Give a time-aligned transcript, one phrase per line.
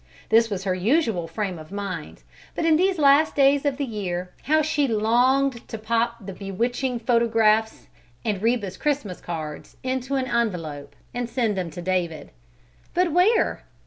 [0.29, 2.23] This was her usual frame of mind,
[2.55, 6.97] but in these last days of the year how she longed to pop the bewitching
[6.97, 7.85] photographs
[8.25, 12.31] and Reba's Christmas cards into an envelope and send them to David.
[12.95, 13.63] But where?